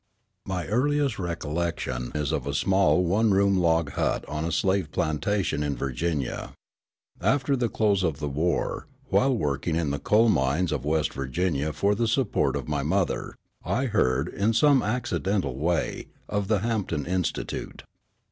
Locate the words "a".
2.47-2.55, 4.45-4.51